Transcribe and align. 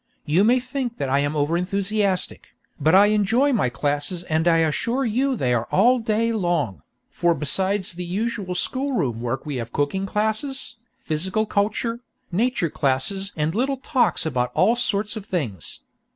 You 0.25 0.43
may 0.43 0.59
think 0.59 0.97
that 0.97 1.09
I 1.09 1.19
am 1.19 1.35
over 1.35 1.55
enthusiastic, 1.55 2.55
but 2.79 2.95
I 2.95 3.05
enjoy 3.13 3.53
my 3.53 3.69
classes 3.69 4.23
and 4.23 4.47
I 4.47 4.57
assure 4.65 5.05
you 5.05 5.35
they 5.35 5.53
are 5.53 5.67
all 5.69 5.99
day 5.99 6.33
long, 6.33 6.81
for 7.11 7.35
besides 7.35 7.93
the 7.93 8.03
usual 8.03 8.55
schoolroom 8.55 9.21
work 9.21 9.45
we 9.45 9.57
have 9.57 9.71
cooking 9.71 10.07
classes, 10.07 10.77
physical 10.97 11.45
culture, 11.45 11.99
nature 12.31 12.71
classes 12.71 13.31
and 13.35 13.53
little 13.53 13.77
talks 13.77 14.25
about 14.25 14.49
all 14.55 14.75
sorts 14.75 15.15
of 15.15 15.23
things. 15.27 15.81